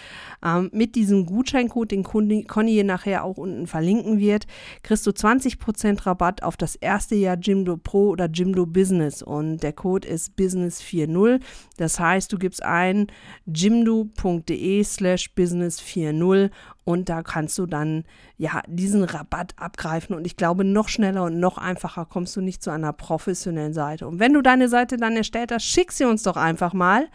Ähm, 0.44 0.70
mit 0.72 0.94
diesem 0.94 1.26
Gutscheincode, 1.26 1.90
den 1.90 2.04
Conny 2.04 2.70
hier 2.70 2.84
nachher 2.84 3.24
auch 3.24 3.36
unten 3.36 3.66
verlinken 3.66 4.20
wird, 4.20 4.46
kriegst 4.84 5.08
du 5.08 5.10
20% 5.10 6.06
Rabatt 6.06 6.44
auf 6.44 6.56
das 6.56 6.76
erste 6.76 7.16
Jahr 7.16 7.36
Jimdo 7.36 7.76
Pro 7.76 8.10
oder 8.10 8.26
Jimdo 8.26 8.66
Business 8.66 9.24
und 9.24 9.64
der 9.64 9.72
Code 9.72 10.06
ist 10.06 10.38
Business40. 10.38 11.40
Das 11.78 11.98
heißt, 11.98 12.32
du 12.32 12.38
gibst 12.38 12.62
ein 12.62 13.08
jimdo.de 13.46 14.84
slash 14.84 15.32
business40 15.36 16.52
und 16.84 17.08
da 17.08 17.22
kannst 17.22 17.58
du 17.58 17.66
dann 17.66 18.04
ja 18.36 18.62
diesen 18.66 19.04
Rabatt 19.04 19.54
abgreifen 19.56 20.14
und 20.14 20.26
ich 20.26 20.36
glaube 20.36 20.64
noch 20.64 20.88
schneller 20.88 21.24
und 21.24 21.40
noch 21.40 21.58
einfacher 21.58 22.04
kommst 22.04 22.36
du 22.36 22.40
nicht 22.40 22.62
zu 22.62 22.70
einer 22.70 22.92
professionellen 22.92 23.74
Seite. 23.74 24.06
Und 24.06 24.20
wenn 24.20 24.34
du 24.34 24.42
deine 24.42 24.68
Seite 24.68 24.96
dann 24.96 25.16
erstellt 25.16 25.52
hast, 25.52 25.64
schick 25.64 25.92
sie 25.92 26.04
uns 26.04 26.22
doch 26.22 26.36
einfach 26.36 26.72
mal 26.72 27.08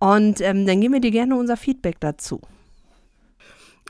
und 0.00 0.40
ähm, 0.40 0.66
dann 0.66 0.80
geben 0.80 0.94
wir 0.94 1.00
dir 1.00 1.10
gerne 1.10 1.36
unser 1.36 1.56
Feedback 1.56 2.00
dazu. 2.00 2.40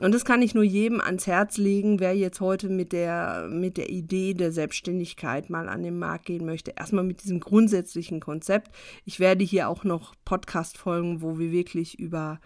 Und 0.01 0.15
das 0.15 0.25
kann 0.25 0.41
ich 0.41 0.55
nur 0.55 0.65
jedem 0.65 1.01
ans 1.01 1.27
Herz 1.27 1.59
legen, 1.59 2.01
wer 2.01 2.17
jetzt 2.17 2.41
heute 2.41 2.71
mit 2.71 2.93
der, 2.93 3.49
mit 3.51 3.77
der 3.77 3.91
Idee 3.91 4.33
der 4.33 4.51
Selbstständigkeit 4.51 5.51
mal 5.51 5.69
an 5.69 5.83
den 5.83 5.99
Markt 5.99 6.25
gehen 6.25 6.47
möchte. 6.47 6.73
Erstmal 6.77 7.05
mit 7.05 7.23
diesem 7.23 7.41
grundsätzlichen 7.41 8.19
Konzept. 8.19 8.71
Ich 9.05 9.21
werde 9.21 9.45
hier 9.45 9.69
auch 9.69 9.85
noch 9.85 10.15
Podcast-Folgen, 10.25 11.21
wo 11.21 11.39
wir 11.39 11.53
wirklich 11.53 11.99
über 11.99 12.41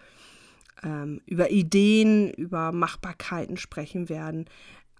ähm, 0.83 1.21
über 1.25 1.51
Ideen, 1.51 2.31
über 2.31 2.71
Machbarkeiten 2.71 3.57
sprechen 3.57 4.09
werden. 4.09 4.45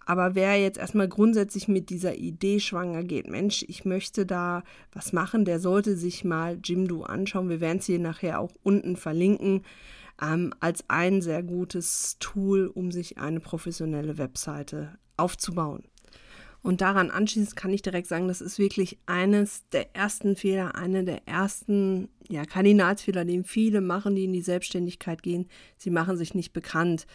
Aber 0.06 0.36
wer 0.36 0.58
jetzt 0.58 0.78
erstmal 0.78 1.10
grundsätzlich 1.10 1.68
mit 1.68 1.90
dieser 1.90 2.16
Idee 2.16 2.62
schwanger 2.62 3.04
geht, 3.04 3.30
Mensch, 3.30 3.66
ich 3.68 3.84
möchte 3.84 4.26
da 4.26 4.64
was 4.94 5.12
machen, 5.12 5.44
der 5.44 5.60
sollte 5.60 5.98
sich 5.98 6.24
mal 6.24 6.58
Jimdo 6.64 7.04
anschauen. 7.04 7.50
Wir 7.50 7.60
werden 7.60 7.80
es 7.80 7.88
hier 7.88 8.00
nachher 8.00 8.40
auch 8.40 8.54
unten 8.64 8.96
verlinken, 8.96 9.64
ähm, 10.22 10.54
als 10.62 10.86
ein 10.88 11.22
sehr 11.22 11.44
gutes 11.44 12.16
Tool, 12.20 12.68
um 12.68 12.92
sich 12.92 13.18
eine 13.18 13.42
professionelle 13.42 14.18
Webseite 14.18 14.98
aufzubauen. 15.18 15.84
Und 16.62 16.82
daran 16.82 17.12
anschließend 17.12 17.56
kann 17.56 17.72
ich 17.72 17.82
direkt 17.82 18.08
sagen, 18.08 18.28
das 18.28 18.42
ist 18.42 18.60
wirklich 18.60 18.98
eines 19.06 19.68
der 19.70 19.96
ersten 19.96 20.36
Fehler, 20.36 20.76
eine 20.76 21.04
der 21.04 21.28
ersten 21.28 22.10
ja, 22.28 22.46
Kardinalsfehler, 22.46 23.26
den 23.26 23.44
viele 23.44 23.82
machen, 23.82 24.16
die 24.16 24.26
in 24.26 24.34
die 24.34 24.42
Selbstständigkeit 24.42 25.24
gehen. 25.24 25.48
Sie 25.78 25.92
machen 25.92 26.18
sich 26.18 26.34
nicht 26.34 26.54
bekannt. 26.54 27.08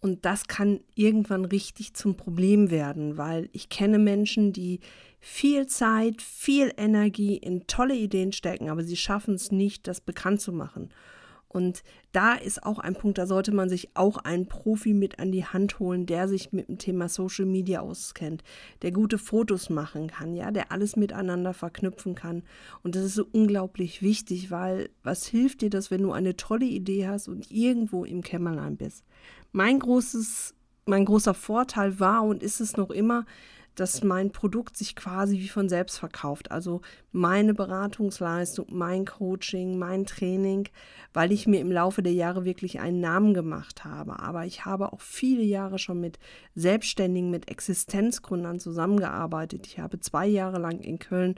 Und 0.00 0.24
das 0.24 0.46
kann 0.46 0.80
irgendwann 0.94 1.44
richtig 1.44 1.94
zum 1.94 2.16
Problem 2.16 2.70
werden, 2.70 3.16
weil 3.16 3.48
ich 3.52 3.68
kenne 3.68 3.98
Menschen, 3.98 4.52
die 4.52 4.80
viel 5.20 5.66
Zeit, 5.66 6.22
viel 6.22 6.72
Energie 6.76 7.36
in 7.36 7.66
tolle 7.66 7.96
Ideen 7.96 8.32
stecken, 8.32 8.68
aber 8.68 8.84
sie 8.84 8.96
schaffen 8.96 9.34
es 9.34 9.50
nicht, 9.50 9.88
das 9.88 10.00
bekannt 10.00 10.40
zu 10.40 10.52
machen. 10.52 10.90
Und 11.56 11.84
da 12.12 12.34
ist 12.34 12.64
auch 12.64 12.78
ein 12.78 12.94
Punkt, 12.94 13.16
da 13.16 13.26
sollte 13.26 13.50
man 13.50 13.70
sich 13.70 13.88
auch 13.94 14.18
einen 14.18 14.46
Profi 14.46 14.92
mit 14.92 15.18
an 15.18 15.32
die 15.32 15.46
Hand 15.46 15.78
holen, 15.78 16.04
der 16.04 16.28
sich 16.28 16.52
mit 16.52 16.68
dem 16.68 16.76
Thema 16.76 17.08
Social 17.08 17.46
Media 17.46 17.80
auskennt, 17.80 18.44
der 18.82 18.92
gute 18.92 19.16
Fotos 19.16 19.70
machen 19.70 20.08
kann, 20.08 20.36
ja, 20.36 20.50
der 20.50 20.70
alles 20.70 20.96
miteinander 20.96 21.54
verknüpfen 21.54 22.14
kann. 22.14 22.42
Und 22.82 22.94
das 22.94 23.04
ist 23.04 23.14
so 23.14 23.26
unglaublich 23.32 24.02
wichtig, 24.02 24.50
weil 24.50 24.90
was 25.02 25.24
hilft 25.24 25.62
dir 25.62 25.70
das, 25.70 25.90
wenn 25.90 26.02
du 26.02 26.12
eine 26.12 26.36
tolle 26.36 26.66
Idee 26.66 27.08
hast 27.08 27.26
und 27.26 27.50
irgendwo 27.50 28.04
im 28.04 28.20
Kämmerlein 28.20 28.76
bist? 28.76 29.02
Mein 29.52 29.78
großes, 29.78 30.54
mein 30.84 31.06
großer 31.06 31.32
Vorteil 31.32 31.98
war 31.98 32.22
und 32.22 32.42
ist 32.42 32.60
es 32.60 32.76
noch 32.76 32.90
immer, 32.90 33.24
dass 33.76 34.02
mein 34.02 34.32
Produkt 34.32 34.76
sich 34.76 34.96
quasi 34.96 35.38
wie 35.38 35.48
von 35.48 35.68
selbst 35.68 35.98
verkauft. 35.98 36.50
Also 36.50 36.80
meine 37.12 37.54
Beratungsleistung, 37.54 38.66
mein 38.70 39.04
Coaching, 39.04 39.78
mein 39.78 40.06
Training, 40.06 40.68
weil 41.12 41.30
ich 41.30 41.46
mir 41.46 41.60
im 41.60 41.70
Laufe 41.70 42.02
der 42.02 42.12
Jahre 42.12 42.44
wirklich 42.44 42.80
einen 42.80 43.00
Namen 43.00 43.34
gemacht 43.34 43.84
habe. 43.84 44.18
Aber 44.18 44.44
ich 44.44 44.64
habe 44.64 44.92
auch 44.92 45.00
viele 45.00 45.42
Jahre 45.42 45.78
schon 45.78 46.00
mit 46.00 46.18
Selbstständigen, 46.54 47.30
mit 47.30 47.48
Existenzgründern 47.48 48.58
zusammengearbeitet. 48.58 49.66
Ich 49.66 49.78
habe 49.78 50.00
zwei 50.00 50.26
Jahre 50.26 50.58
lang 50.58 50.80
in 50.80 50.98
Köln 50.98 51.36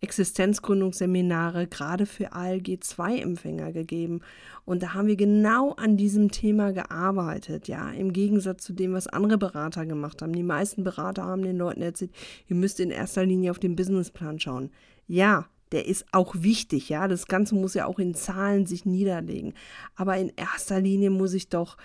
Existenzgründungsseminare 0.00 1.66
gerade 1.66 2.06
für 2.06 2.32
ALG-2-Empfänger 2.32 3.72
gegeben. 3.72 4.20
Und 4.64 4.82
da 4.82 4.94
haben 4.94 5.08
wir 5.08 5.16
genau 5.16 5.72
an 5.72 5.96
diesem 5.96 6.30
Thema 6.30 6.72
gearbeitet, 6.72 7.68
ja, 7.68 7.90
im 7.90 8.12
Gegensatz 8.12 8.64
zu 8.64 8.72
dem, 8.72 8.92
was 8.92 9.08
andere 9.08 9.38
Berater 9.38 9.86
gemacht 9.86 10.22
haben. 10.22 10.32
Die 10.32 10.42
meisten 10.42 10.84
Berater 10.84 11.24
haben 11.24 11.42
den 11.42 11.56
Leuten 11.56 11.82
erzählt, 11.82 12.12
ihr 12.46 12.56
müsst 12.56 12.78
in 12.80 12.90
erster 12.90 13.26
Linie 13.26 13.50
auf 13.50 13.58
den 13.58 13.76
Businessplan 13.76 14.38
schauen. 14.38 14.70
Ja, 15.06 15.46
der 15.72 15.86
ist 15.86 16.06
auch 16.12 16.34
wichtig, 16.38 16.88
ja. 16.88 17.08
Das 17.08 17.26
Ganze 17.26 17.54
muss 17.54 17.74
ja 17.74 17.86
auch 17.86 17.98
in 17.98 18.14
Zahlen 18.14 18.66
sich 18.66 18.86
niederlegen. 18.86 19.54
Aber 19.96 20.16
in 20.16 20.32
erster 20.36 20.80
Linie 20.80 21.10
muss 21.10 21.34
ich 21.34 21.48
doch 21.48 21.76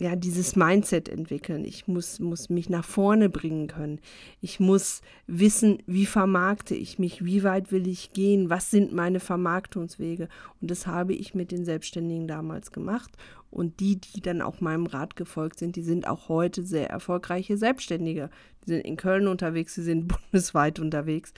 ja, 0.00 0.14
dieses 0.14 0.54
Mindset 0.54 1.08
entwickeln. 1.08 1.64
Ich 1.64 1.88
muss, 1.88 2.20
muss 2.20 2.48
mich 2.48 2.70
nach 2.70 2.84
vorne 2.84 3.28
bringen 3.28 3.66
können. 3.66 4.00
Ich 4.40 4.60
muss 4.60 5.02
wissen, 5.26 5.82
wie 5.86 6.06
vermarkte 6.06 6.76
ich 6.76 7.00
mich, 7.00 7.24
wie 7.24 7.42
weit 7.42 7.72
will 7.72 7.88
ich 7.88 8.12
gehen, 8.12 8.48
was 8.48 8.70
sind 8.70 8.92
meine 8.92 9.18
Vermarktungswege. 9.18 10.28
Und 10.60 10.70
das 10.70 10.86
habe 10.86 11.14
ich 11.14 11.34
mit 11.34 11.50
den 11.50 11.64
Selbstständigen 11.64 12.28
damals 12.28 12.70
gemacht. 12.70 13.10
Und 13.50 13.80
die, 13.80 13.96
die 13.96 14.20
dann 14.20 14.40
auch 14.40 14.60
meinem 14.60 14.86
Rat 14.86 15.16
gefolgt 15.16 15.58
sind, 15.58 15.74
die 15.74 15.82
sind 15.82 16.06
auch 16.06 16.28
heute 16.28 16.62
sehr 16.62 16.90
erfolgreiche 16.90 17.56
Selbstständige. 17.56 18.30
Die 18.64 18.70
sind 18.70 18.84
in 18.84 18.96
Köln 18.96 19.26
unterwegs, 19.26 19.74
sie 19.74 19.82
sind 19.82 20.06
bundesweit 20.30 20.78
unterwegs. 20.78 21.32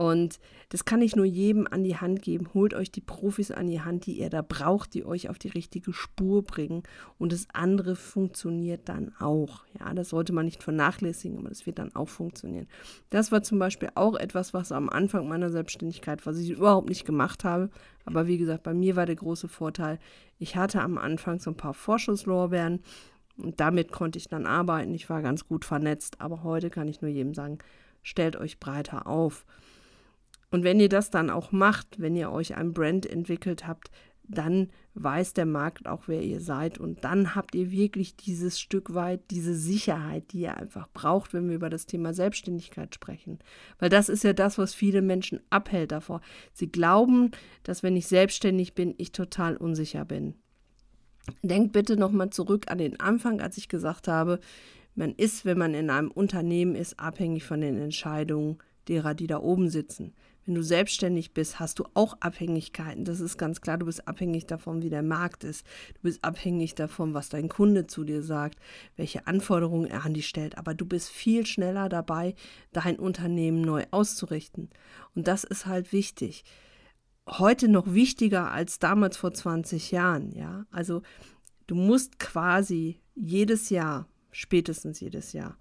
Und 0.00 0.40
das 0.70 0.86
kann 0.86 1.02
ich 1.02 1.14
nur 1.14 1.26
jedem 1.26 1.68
an 1.70 1.84
die 1.84 1.98
Hand 1.98 2.22
geben. 2.22 2.48
Holt 2.54 2.72
euch 2.72 2.90
die 2.90 3.02
Profis 3.02 3.50
an 3.50 3.66
die 3.66 3.82
Hand, 3.82 4.06
die 4.06 4.18
ihr 4.18 4.30
da 4.30 4.40
braucht, 4.40 4.94
die 4.94 5.04
euch 5.04 5.28
auf 5.28 5.38
die 5.38 5.50
richtige 5.50 5.92
Spur 5.92 6.42
bringen. 6.42 6.84
Und 7.18 7.34
das 7.34 7.46
andere 7.52 7.96
funktioniert 7.96 8.88
dann 8.88 9.12
auch. 9.18 9.66
Ja, 9.78 9.92
das 9.92 10.08
sollte 10.08 10.32
man 10.32 10.46
nicht 10.46 10.62
vernachlässigen, 10.62 11.38
aber 11.38 11.50
das 11.50 11.66
wird 11.66 11.78
dann 11.78 11.94
auch 11.94 12.08
funktionieren. 12.08 12.66
Das 13.10 13.30
war 13.30 13.42
zum 13.42 13.58
Beispiel 13.58 13.90
auch 13.94 14.16
etwas, 14.16 14.54
was 14.54 14.72
am 14.72 14.88
Anfang 14.88 15.28
meiner 15.28 15.50
Selbstständigkeit, 15.50 16.24
was 16.24 16.38
ich 16.38 16.48
überhaupt 16.48 16.88
nicht 16.88 17.04
gemacht 17.04 17.44
habe. 17.44 17.68
Aber 18.06 18.26
wie 18.26 18.38
gesagt, 18.38 18.62
bei 18.62 18.72
mir 18.72 18.96
war 18.96 19.04
der 19.04 19.16
große 19.16 19.48
Vorteil, 19.48 19.98
ich 20.38 20.56
hatte 20.56 20.80
am 20.80 20.96
Anfang 20.96 21.40
so 21.40 21.50
ein 21.50 21.58
paar 21.58 21.74
Vorschusslorbeeren. 21.74 22.80
Und 23.36 23.60
damit 23.60 23.92
konnte 23.92 24.18
ich 24.18 24.28
dann 24.28 24.46
arbeiten. 24.46 24.94
Ich 24.94 25.10
war 25.10 25.20
ganz 25.20 25.46
gut 25.46 25.66
vernetzt. 25.66 26.22
Aber 26.22 26.42
heute 26.42 26.70
kann 26.70 26.88
ich 26.88 27.02
nur 27.02 27.10
jedem 27.10 27.34
sagen, 27.34 27.58
stellt 28.02 28.36
euch 28.36 28.58
breiter 28.60 29.06
auf. 29.06 29.44
Und 30.50 30.64
wenn 30.64 30.80
ihr 30.80 30.88
das 30.88 31.10
dann 31.10 31.30
auch 31.30 31.52
macht, 31.52 32.00
wenn 32.00 32.16
ihr 32.16 32.30
euch 32.30 32.56
ein 32.56 32.72
Brand 32.72 33.06
entwickelt 33.06 33.66
habt, 33.66 33.90
dann 34.30 34.68
weiß 34.94 35.34
der 35.34 35.46
Markt 35.46 35.86
auch, 35.86 36.04
wer 36.06 36.22
ihr 36.22 36.40
seid. 36.40 36.78
Und 36.78 37.04
dann 37.04 37.34
habt 37.34 37.54
ihr 37.54 37.70
wirklich 37.70 38.16
dieses 38.16 38.60
Stück 38.60 38.94
weit, 38.94 39.20
diese 39.30 39.54
Sicherheit, 39.54 40.32
die 40.32 40.42
ihr 40.42 40.56
einfach 40.56 40.88
braucht, 40.92 41.32
wenn 41.34 41.48
wir 41.48 41.56
über 41.56 41.70
das 41.70 41.86
Thema 41.86 42.14
Selbstständigkeit 42.14 42.94
sprechen. 42.94 43.38
Weil 43.78 43.88
das 43.88 44.08
ist 44.08 44.24
ja 44.24 44.32
das, 44.32 44.58
was 44.58 44.74
viele 44.74 45.02
Menschen 45.02 45.40
abhält 45.50 45.92
davor. 45.92 46.20
Sie 46.52 46.70
glauben, 46.70 47.32
dass 47.64 47.82
wenn 47.82 47.96
ich 47.96 48.06
selbstständig 48.06 48.74
bin, 48.74 48.94
ich 48.98 49.12
total 49.12 49.56
unsicher 49.56 50.04
bin. 50.04 50.34
Denkt 51.42 51.72
bitte 51.72 51.96
nochmal 51.96 52.30
zurück 52.30 52.70
an 52.70 52.78
den 52.78 52.98
Anfang, 52.98 53.40
als 53.40 53.56
ich 53.56 53.68
gesagt 53.68 54.08
habe, 54.08 54.40
man 54.94 55.14
ist, 55.14 55.44
wenn 55.44 55.58
man 55.58 55.74
in 55.74 55.90
einem 55.90 56.10
Unternehmen 56.10 56.74
ist, 56.74 56.98
abhängig 56.98 57.44
von 57.44 57.60
den 57.60 57.78
Entscheidungen 57.78 58.58
derer, 58.88 59.14
die 59.14 59.26
da 59.26 59.40
oben 59.40 59.68
sitzen. 59.68 60.14
Wenn 60.46 60.54
du 60.54 60.62
selbstständig 60.62 61.32
bist, 61.32 61.60
hast 61.60 61.78
du 61.78 61.84
auch 61.94 62.16
Abhängigkeiten. 62.20 63.04
Das 63.04 63.20
ist 63.20 63.36
ganz 63.36 63.60
klar. 63.60 63.78
Du 63.78 63.86
bist 63.86 64.08
abhängig 64.08 64.46
davon, 64.46 64.82
wie 64.82 64.90
der 64.90 65.02
Markt 65.02 65.44
ist. 65.44 65.66
Du 65.94 66.00
bist 66.02 66.24
abhängig 66.24 66.74
davon, 66.74 67.14
was 67.14 67.28
dein 67.28 67.48
Kunde 67.48 67.86
zu 67.86 68.04
dir 68.04 68.22
sagt, 68.22 68.58
welche 68.96 69.26
Anforderungen 69.26 69.86
er 69.86 70.04
an 70.04 70.14
dich 70.14 70.28
stellt. 70.28 70.56
Aber 70.58 70.74
du 70.74 70.86
bist 70.86 71.10
viel 71.10 71.46
schneller 71.46 71.88
dabei, 71.88 72.34
dein 72.72 72.98
Unternehmen 72.98 73.60
neu 73.60 73.84
auszurichten. 73.90 74.70
Und 75.14 75.28
das 75.28 75.44
ist 75.44 75.66
halt 75.66 75.92
wichtig. 75.92 76.44
Heute 77.28 77.68
noch 77.68 77.92
wichtiger 77.92 78.50
als 78.50 78.78
damals 78.78 79.16
vor 79.16 79.32
20 79.32 79.90
Jahren. 79.90 80.32
Ja, 80.32 80.66
also 80.70 81.02
du 81.66 81.74
musst 81.74 82.18
quasi 82.18 83.00
jedes 83.14 83.70
Jahr, 83.70 84.08
spätestens 84.32 85.00
jedes 85.00 85.32
Jahr, 85.32 85.56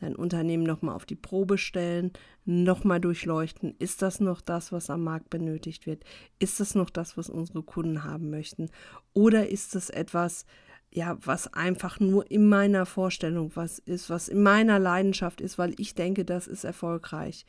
dein 0.00 0.16
Unternehmen 0.16 0.64
nochmal 0.64 0.94
auf 0.94 1.06
die 1.06 1.16
Probe 1.16 1.58
stellen, 1.58 2.12
nochmal 2.44 3.00
durchleuchten. 3.00 3.74
Ist 3.78 4.02
das 4.02 4.20
noch 4.20 4.40
das, 4.40 4.72
was 4.72 4.90
am 4.90 5.04
Markt 5.04 5.30
benötigt 5.30 5.86
wird? 5.86 6.04
Ist 6.38 6.60
das 6.60 6.74
noch 6.74 6.90
das, 6.90 7.16
was 7.16 7.28
unsere 7.28 7.62
Kunden 7.62 8.04
haben 8.04 8.30
möchten? 8.30 8.70
Oder 9.12 9.48
ist 9.48 9.74
es 9.76 9.90
etwas, 9.90 10.46
ja, 10.92 11.16
was 11.24 11.52
einfach 11.54 12.00
nur 12.00 12.30
in 12.30 12.48
meiner 12.48 12.86
Vorstellung 12.86 13.52
was 13.54 13.78
ist, 13.78 14.10
was 14.10 14.28
in 14.28 14.42
meiner 14.42 14.78
Leidenschaft 14.78 15.40
ist, 15.40 15.58
weil 15.58 15.74
ich 15.78 15.94
denke, 15.94 16.24
das 16.24 16.46
ist 16.46 16.64
erfolgreich. 16.64 17.46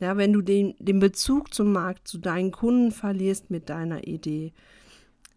Ja, 0.00 0.16
wenn 0.16 0.32
du 0.32 0.42
den, 0.42 0.74
den 0.78 0.98
Bezug 0.98 1.54
zum 1.54 1.72
Markt, 1.72 2.08
zu 2.08 2.18
deinen 2.18 2.50
Kunden 2.50 2.90
verlierst 2.90 3.50
mit 3.50 3.68
deiner 3.68 4.06
Idee, 4.06 4.52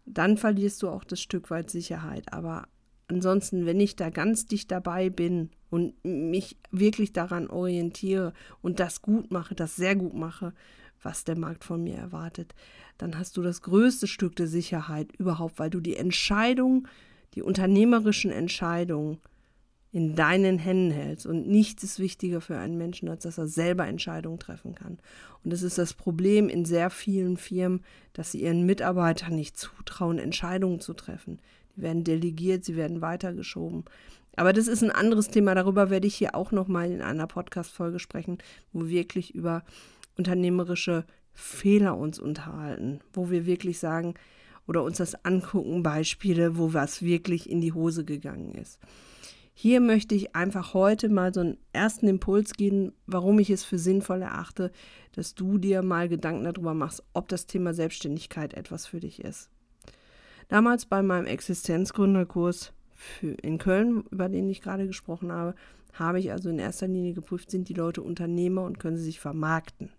dann 0.06 0.36
verlierst 0.36 0.82
du 0.82 0.88
auch 0.88 1.04
das 1.04 1.20
Stück 1.20 1.50
weit 1.50 1.70
Sicherheit. 1.70 2.32
Aber 2.32 2.66
ansonsten, 3.08 3.66
wenn 3.66 3.80
ich 3.80 3.96
da 3.96 4.10
ganz 4.10 4.46
dicht 4.46 4.70
dabei 4.70 5.10
bin 5.10 5.50
und 5.70 5.94
mich 6.04 6.56
wirklich 6.70 7.12
daran 7.12 7.48
orientiere 7.48 8.32
und 8.62 8.80
das 8.80 9.02
gut 9.02 9.30
mache, 9.30 9.54
das 9.54 9.76
sehr 9.76 9.96
gut 9.96 10.14
mache, 10.14 10.52
was 11.02 11.24
der 11.24 11.38
Markt 11.38 11.64
von 11.64 11.82
mir 11.82 11.96
erwartet, 11.96 12.54
dann 12.98 13.18
hast 13.18 13.36
du 13.36 13.42
das 13.42 13.62
größte 13.62 14.06
Stück 14.06 14.34
der 14.36 14.48
Sicherheit 14.48 15.12
überhaupt, 15.16 15.58
weil 15.58 15.70
du 15.70 15.80
die 15.80 15.96
Entscheidung, 15.96 16.88
die 17.34 17.42
unternehmerischen 17.42 18.30
Entscheidungen 18.30 19.18
in 19.92 20.16
deinen 20.16 20.58
Händen 20.58 20.90
hältst. 20.90 21.26
Und 21.26 21.46
nichts 21.46 21.82
ist 21.84 21.98
wichtiger 21.98 22.40
für 22.40 22.58
einen 22.58 22.76
Menschen, 22.76 23.08
als 23.08 23.22
dass 23.22 23.38
er 23.38 23.46
selber 23.46 23.86
Entscheidungen 23.86 24.38
treffen 24.38 24.74
kann. 24.74 24.98
Und 25.44 25.52
das 25.52 25.62
ist 25.62 25.78
das 25.78 25.94
Problem 25.94 26.48
in 26.48 26.64
sehr 26.64 26.90
vielen 26.90 27.36
Firmen, 27.36 27.82
dass 28.12 28.32
sie 28.32 28.42
ihren 28.42 28.66
Mitarbeitern 28.66 29.34
nicht 29.34 29.56
zutrauen, 29.56 30.18
Entscheidungen 30.18 30.80
zu 30.80 30.92
treffen. 30.92 31.38
Die 31.76 31.82
werden 31.82 32.04
delegiert, 32.04 32.64
sie 32.64 32.76
werden 32.76 33.00
weitergeschoben. 33.00 33.84
Aber 34.36 34.52
das 34.52 34.68
ist 34.68 34.82
ein 34.82 34.90
anderes 34.90 35.28
Thema. 35.28 35.54
Darüber 35.54 35.90
werde 35.90 36.06
ich 36.06 36.14
hier 36.14 36.34
auch 36.34 36.52
nochmal 36.52 36.90
in 36.90 37.00
einer 37.00 37.26
Podcast-Folge 37.26 37.98
sprechen, 37.98 38.38
wo 38.72 38.82
wir 38.82 38.90
wirklich 38.90 39.34
über 39.34 39.62
unternehmerische 40.16 41.04
Fehler 41.32 41.96
uns 41.96 42.18
unterhalten, 42.18 43.00
wo 43.12 43.30
wir 43.30 43.46
wirklich 43.46 43.78
sagen 43.78 44.14
oder 44.66 44.82
uns 44.82 44.98
das 44.98 45.24
angucken, 45.24 45.82
Beispiele, 45.82 46.58
wo 46.58 46.72
was 46.72 47.02
wirklich 47.02 47.48
in 47.48 47.60
die 47.60 47.72
Hose 47.72 48.04
gegangen 48.04 48.54
ist. 48.54 48.78
Hier 49.58 49.80
möchte 49.80 50.14
ich 50.14 50.36
einfach 50.36 50.74
heute 50.74 51.08
mal 51.08 51.32
so 51.32 51.40
einen 51.40 51.56
ersten 51.72 52.08
Impuls 52.08 52.54
geben, 52.54 52.92
warum 53.06 53.38
ich 53.38 53.48
es 53.48 53.64
für 53.64 53.78
sinnvoll 53.78 54.20
erachte, 54.20 54.70
dass 55.12 55.34
du 55.34 55.56
dir 55.56 55.82
mal 55.82 56.10
Gedanken 56.10 56.44
darüber 56.44 56.74
machst, 56.74 57.02
ob 57.14 57.28
das 57.28 57.46
Thema 57.46 57.72
Selbstständigkeit 57.72 58.52
etwas 58.52 58.86
für 58.86 59.00
dich 59.00 59.20
ist. 59.20 59.48
Damals 60.48 60.86
bei 60.86 61.02
meinem 61.02 61.26
Existenzgründerkurs 61.26 62.72
in 63.20 63.58
Köln, 63.58 64.04
über 64.10 64.28
den 64.28 64.48
ich 64.48 64.62
gerade 64.62 64.86
gesprochen 64.86 65.32
habe, 65.32 65.54
habe 65.92 66.18
ich 66.18 66.30
also 66.30 66.48
in 66.48 66.58
erster 66.58 66.88
Linie 66.88 67.14
geprüft, 67.14 67.50
sind 67.50 67.68
die 67.68 67.74
Leute 67.74 68.02
Unternehmer 68.02 68.62
und 68.62 68.78
können 68.78 68.96
sie 68.96 69.04
sich 69.04 69.20
vermarkten. 69.20 69.90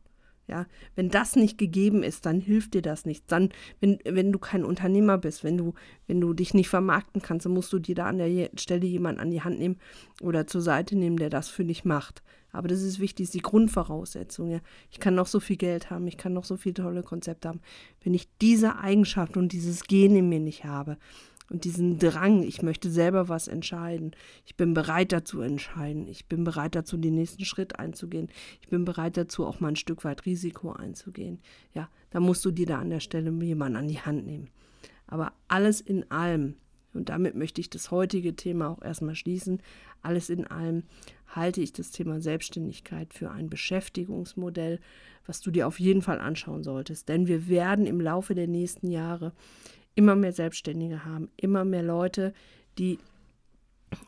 Ja, 0.48 0.66
wenn 0.96 1.10
das 1.10 1.36
nicht 1.36 1.58
gegeben 1.58 2.04
ist, 2.04 2.26
dann 2.26 2.40
hilft 2.40 2.74
dir 2.74 2.82
das 2.82 3.06
nicht. 3.06 3.30
Dann, 3.30 3.50
wenn, 3.82 4.00
wenn 4.06 4.32
du 4.32 4.40
kein 4.40 4.64
Unternehmer 4.64 5.18
bist, 5.18 5.44
wenn 5.44 5.58
du, 5.58 5.74
wenn 6.08 6.22
du 6.22 6.34
dich 6.34 6.54
nicht 6.54 6.70
vermarkten 6.70 7.22
kannst, 7.22 7.46
dann 7.46 7.54
musst 7.54 7.74
du 7.74 7.80
dir 7.80 7.96
da 7.96 8.06
an 8.06 8.18
der 8.18 8.50
Stelle 8.56 8.86
jemanden 8.86 9.20
an 9.20 9.30
die 9.30 9.42
Hand 9.42 9.60
nehmen 9.60 9.78
oder 10.22 10.48
zur 10.48 10.62
Seite 10.62 10.96
nehmen, 10.96 11.18
der 11.18 11.30
das 11.30 11.50
für 11.50 11.66
dich 11.66 11.84
macht. 11.84 12.24
Aber 12.58 12.68
das 12.68 12.82
ist 12.82 13.00
wichtig, 13.00 13.26
ist 13.26 13.34
die 13.34 13.42
Grundvoraussetzung. 13.42 14.50
Ja. 14.50 14.60
Ich 14.92 15.00
kann 15.00 15.16
noch 15.16 15.28
so 15.28 15.40
viel 15.40 15.58
Geld 15.58 15.90
haben, 15.90 16.08
ich 16.08 16.18
kann 16.18 16.34
noch 16.34 16.44
so 16.44 16.58
viele 16.58 16.74
tolle 16.74 17.04
Konzepte 17.04 17.50
haben. 17.50 17.62
Wenn 18.04 18.14
ich 18.14 18.28
diese 18.42 18.78
Eigenschaft 18.78 19.38
und 19.38 19.52
dieses 19.52 19.84
Gen 19.84 20.16
in 20.16 20.30
mir 20.30 20.40
nicht 20.40 20.66
habe, 20.66 20.98
und 21.50 21.64
diesen 21.64 21.98
Drang, 21.98 22.44
ich 22.44 22.62
möchte 22.62 22.90
selber 22.90 23.30
was 23.30 23.48
entscheiden. 23.48 24.12
Ich 24.46 24.56
bin 24.56 24.74
bereit 24.74 25.12
dazu 25.12 25.40
entscheiden. 25.42 26.08
Ich 26.08 26.26
bin 26.26 26.44
bereit 26.44 26.76
dazu, 26.76 26.98
den 26.98 27.16
nächsten 27.16 27.46
Schritt 27.46 27.80
einzugehen. 27.80 28.28
Ich 28.62 28.68
bin 28.68 28.84
bereit 28.84 29.16
dazu, 29.16 29.46
auch 29.46 29.60
mal 29.60 29.70
ein 29.70 29.78
Stück 29.78 30.04
weit 30.04 30.26
Risiko 30.26 30.74
einzugehen. 30.74 31.40
Ja, 31.74 31.90
da 32.10 32.20
musst 32.20 32.44
du 32.44 32.52
dir 32.52 32.66
da 32.66 32.80
an 32.80 32.90
der 32.90 33.00
Stelle 33.00 33.32
jemanden 33.44 33.78
an 33.78 33.88
die 33.88 34.02
Hand 34.02 34.26
nehmen. 34.26 34.50
Aber 35.08 35.32
alles 35.48 35.80
in 35.80 36.12
allem, 36.12 36.56
und 36.94 37.10
damit 37.10 37.36
möchte 37.36 37.62
ich 37.62 37.70
das 37.70 37.92
heutige 37.92 38.36
Thema 38.36 38.70
auch 38.70 38.82
erstmal 38.82 39.16
schließen, 39.16 39.62
alles 40.02 40.30
in 40.30 40.48
allem 40.48 40.84
halte 41.28 41.62
ich 41.62 41.74
das 41.74 41.92
Thema 41.92 42.22
Selbstständigkeit 42.22 43.14
für 43.14 43.32
ein 43.32 43.50
Beschäftigungsmodell, 43.50 44.80
was 45.26 45.42
du 45.42 45.52
dir 45.52 45.68
auf 45.68 45.80
jeden 45.80 46.02
Fall 46.02 46.20
anschauen 46.20 46.64
solltest. 46.64 47.10
Denn 47.10 47.28
wir 47.28 47.48
werden 47.48 47.86
im 47.86 48.02
Laufe 48.02 48.34
der 48.34 48.48
nächsten 48.48 48.90
Jahre 48.90 49.34
immer 49.96 50.16
mehr 50.16 50.34
Selbstständige 50.34 51.06
haben, 51.06 51.30
immer 51.38 51.66
mehr 51.66 51.84
Leute, 51.84 52.34
die 52.78 53.00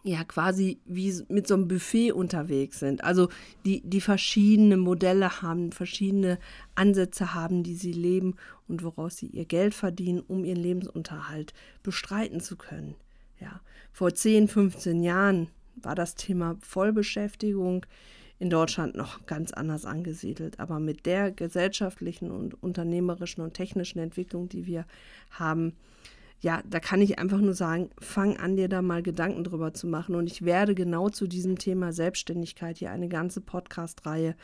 ja 0.03 0.23
quasi 0.23 0.79
wie 0.85 1.13
mit 1.29 1.47
so 1.47 1.53
einem 1.53 1.67
Buffet 1.67 2.11
unterwegs 2.11 2.79
sind. 2.79 3.03
Also 3.03 3.29
die, 3.65 3.81
die 3.81 4.01
verschiedene 4.01 4.77
Modelle 4.77 5.41
haben, 5.41 5.71
verschiedene 5.71 6.37
Ansätze 6.75 7.33
haben, 7.33 7.63
die 7.63 7.75
sie 7.75 7.93
leben 7.93 8.35
und 8.67 8.83
woraus 8.83 9.17
sie 9.17 9.27
ihr 9.27 9.45
Geld 9.45 9.73
verdienen, 9.73 10.19
um 10.19 10.43
ihren 10.43 10.61
Lebensunterhalt 10.61 11.53
bestreiten 11.81 12.39
zu 12.39 12.57
können. 12.57 12.95
Ja, 13.39 13.61
vor 13.93 14.13
10, 14.13 14.49
15 14.49 15.01
Jahren 15.01 15.47
war 15.83 15.95
das 15.95 16.15
Thema 16.15 16.57
Vollbeschäftigung 16.61 17.85
in 18.39 18.49
Deutschland 18.49 18.95
noch 18.95 19.25
ganz 19.25 19.51
anders 19.51 19.85
angesiedelt. 19.85 20.59
Aber 20.59 20.79
mit 20.79 21.05
der 21.05 21.31
gesellschaftlichen 21.31 22.31
und 22.31 22.61
unternehmerischen 22.63 23.43
und 23.43 23.53
technischen 23.53 23.99
Entwicklung, 23.99 24.47
die 24.47 24.65
wir 24.65 24.85
haben, 25.31 25.73
ja, 26.41 26.61
da 26.65 26.79
kann 26.79 27.01
ich 27.01 27.19
einfach 27.19 27.39
nur 27.39 27.53
sagen, 27.53 27.89
fang 27.99 28.37
an, 28.37 28.55
dir 28.55 28.69
da 28.69 28.81
mal 28.81 29.03
Gedanken 29.03 29.43
drüber 29.43 29.73
zu 29.73 29.87
machen. 29.87 30.15
Und 30.15 30.27
ich 30.27 30.45
werde 30.45 30.73
genau 30.73 31.09
zu 31.09 31.27
diesem 31.27 31.57
Thema 31.57 31.91
Selbstständigkeit 31.91 32.77
hier 32.77 32.91
eine 32.91 33.09
ganze 33.09 33.41
Podcast-Reihe 33.41 34.35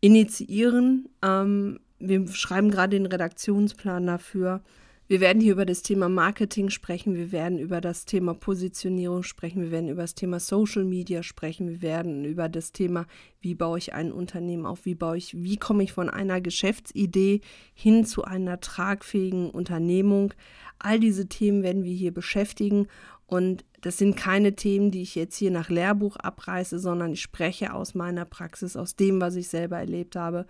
initiieren. 0.00 1.10
Ähm, 1.22 1.80
wir 1.98 2.26
schreiben 2.28 2.70
gerade 2.70 2.96
den 2.96 3.06
Redaktionsplan 3.06 4.06
dafür. 4.06 4.62
Wir 5.08 5.20
werden 5.20 5.40
hier 5.40 5.52
über 5.52 5.66
das 5.66 5.82
Thema 5.82 6.08
Marketing 6.08 6.68
sprechen, 6.68 7.14
wir 7.14 7.30
werden 7.30 7.60
über 7.60 7.80
das 7.80 8.06
Thema 8.06 8.34
Positionierung 8.34 9.22
sprechen, 9.22 9.62
wir 9.62 9.70
werden 9.70 9.88
über 9.88 10.02
das 10.02 10.16
Thema 10.16 10.40
Social 10.40 10.82
Media 10.82 11.22
sprechen, 11.22 11.68
wir 11.68 11.80
werden 11.80 12.24
über 12.24 12.48
das 12.48 12.72
Thema, 12.72 13.06
wie 13.40 13.54
baue 13.54 13.78
ich 13.78 13.94
ein 13.94 14.10
Unternehmen 14.10 14.66
auf, 14.66 14.84
wie 14.84 14.96
baue 14.96 15.16
ich, 15.16 15.40
wie 15.40 15.58
komme 15.58 15.84
ich 15.84 15.92
von 15.92 16.10
einer 16.10 16.40
Geschäftsidee 16.40 17.40
hin 17.72 18.04
zu 18.04 18.24
einer 18.24 18.58
tragfähigen 18.58 19.48
Unternehmung. 19.48 20.34
All 20.80 20.98
diese 20.98 21.28
Themen 21.28 21.62
werden 21.62 21.84
wir 21.84 21.94
hier 21.94 22.12
beschäftigen 22.12 22.88
und 23.26 23.64
das 23.82 23.98
sind 23.98 24.16
keine 24.16 24.56
Themen, 24.56 24.90
die 24.90 25.02
ich 25.02 25.14
jetzt 25.14 25.36
hier 25.36 25.52
nach 25.52 25.68
Lehrbuch 25.68 26.16
abreiße, 26.16 26.80
sondern 26.80 27.12
ich 27.12 27.22
spreche 27.22 27.74
aus 27.74 27.94
meiner 27.94 28.24
Praxis, 28.24 28.76
aus 28.76 28.96
dem, 28.96 29.20
was 29.20 29.36
ich 29.36 29.46
selber 29.46 29.78
erlebt 29.78 30.16
habe. 30.16 30.46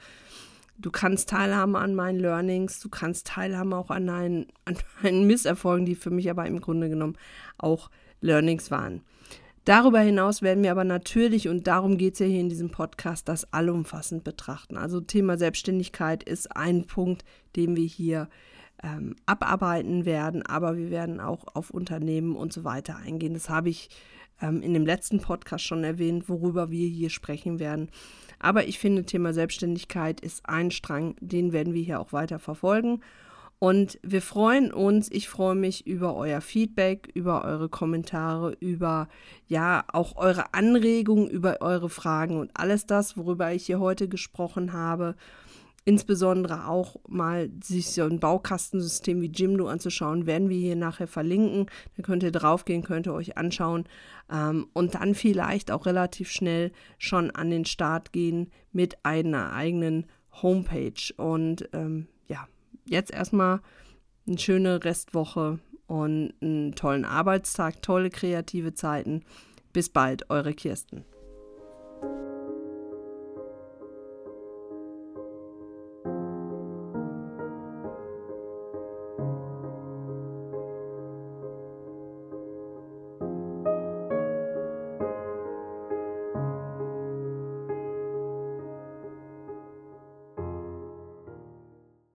Du 0.78 0.90
kannst 0.90 1.30
teilhaben 1.30 1.76
an 1.76 1.94
meinen 1.94 2.20
Learnings, 2.20 2.80
du 2.80 2.88
kannst 2.88 3.26
teilhaben 3.26 3.72
auch 3.72 3.90
an 3.90 4.04
meinen, 4.04 4.46
an 4.64 4.76
meinen 5.02 5.26
Misserfolgen, 5.26 5.86
die 5.86 5.94
für 5.94 6.10
mich 6.10 6.30
aber 6.30 6.46
im 6.46 6.60
Grunde 6.60 6.88
genommen 6.88 7.16
auch 7.58 7.90
Learnings 8.20 8.70
waren. 8.70 9.02
Darüber 9.64 9.98
hinaus 9.98 10.42
werden 10.42 10.62
wir 10.62 10.70
aber 10.70 10.84
natürlich, 10.84 11.48
und 11.48 11.66
darum 11.66 11.98
geht 11.98 12.14
es 12.14 12.20
ja 12.20 12.26
hier 12.26 12.40
in 12.40 12.48
diesem 12.48 12.70
Podcast, 12.70 13.28
das 13.28 13.52
allumfassend 13.52 14.22
betrachten. 14.22 14.76
Also 14.76 15.00
Thema 15.00 15.38
Selbstständigkeit 15.38 16.22
ist 16.22 16.54
ein 16.56 16.84
Punkt, 16.84 17.24
den 17.56 17.74
wir 17.74 17.86
hier 17.86 18.28
ähm, 18.82 19.16
abarbeiten 19.26 20.04
werden, 20.04 20.46
aber 20.46 20.76
wir 20.76 20.90
werden 20.90 21.18
auch 21.18 21.46
auf 21.54 21.70
Unternehmen 21.70 22.36
und 22.36 22.52
so 22.52 22.62
weiter 22.62 22.96
eingehen. 22.96 23.34
Das 23.34 23.48
habe 23.48 23.70
ich 23.70 23.88
ähm, 24.40 24.62
in 24.62 24.74
dem 24.74 24.86
letzten 24.86 25.20
Podcast 25.20 25.64
schon 25.64 25.84
erwähnt, 25.84 26.28
worüber 26.28 26.70
wir 26.70 26.88
hier 26.88 27.10
sprechen 27.10 27.58
werden. 27.58 27.90
Aber 28.38 28.66
ich 28.66 28.78
finde, 28.78 29.04
Thema 29.04 29.32
Selbstständigkeit 29.32 30.20
ist 30.20 30.48
ein 30.48 30.70
Strang, 30.70 31.16
den 31.20 31.52
werden 31.52 31.74
wir 31.74 31.82
hier 31.82 32.00
auch 32.00 32.12
weiter 32.12 32.38
verfolgen. 32.38 33.00
Und 33.58 33.98
wir 34.02 34.20
freuen 34.20 34.70
uns, 34.70 35.10
ich 35.10 35.30
freue 35.30 35.54
mich 35.54 35.86
über 35.86 36.14
euer 36.14 36.42
Feedback, 36.42 37.08
über 37.14 37.42
eure 37.44 37.70
Kommentare, 37.70 38.54
über 38.60 39.08
ja 39.46 39.84
auch 39.90 40.16
eure 40.16 40.52
Anregungen, 40.52 41.28
über 41.28 41.62
eure 41.62 41.88
Fragen 41.88 42.38
und 42.38 42.50
alles 42.52 42.84
das, 42.84 43.16
worüber 43.16 43.52
ich 43.52 43.64
hier 43.64 43.80
heute 43.80 44.08
gesprochen 44.08 44.74
habe 44.74 45.14
insbesondere 45.86 46.66
auch 46.66 46.96
mal 47.08 47.48
sich 47.62 47.92
so 47.92 48.02
ein 48.02 48.18
Baukastensystem 48.18 49.22
wie 49.22 49.30
Jimdo 49.32 49.68
anzuschauen, 49.68 50.26
werden 50.26 50.50
wir 50.50 50.58
hier 50.58 50.74
nachher 50.74 51.06
verlinken. 51.06 51.66
Da 51.96 52.02
könnt 52.02 52.24
ihr 52.24 52.32
draufgehen, 52.32 52.82
könnt 52.82 53.06
ihr 53.06 53.14
euch 53.14 53.38
anschauen 53.38 53.84
ähm, 54.30 54.66
und 54.72 54.96
dann 54.96 55.14
vielleicht 55.14 55.70
auch 55.70 55.86
relativ 55.86 56.28
schnell 56.28 56.72
schon 56.98 57.30
an 57.30 57.50
den 57.50 57.64
Start 57.64 58.12
gehen 58.12 58.50
mit 58.72 59.04
einer 59.04 59.52
eigenen 59.52 60.06
Homepage. 60.42 61.14
Und 61.16 61.68
ähm, 61.72 62.08
ja, 62.26 62.48
jetzt 62.84 63.12
erstmal 63.12 63.60
eine 64.26 64.38
schöne 64.38 64.84
Restwoche 64.84 65.60
und 65.86 66.34
einen 66.40 66.74
tollen 66.74 67.04
Arbeitstag, 67.04 67.80
tolle 67.80 68.10
kreative 68.10 68.74
Zeiten. 68.74 69.22
Bis 69.72 69.88
bald, 69.88 70.30
eure 70.30 70.52
Kirsten. 70.52 71.04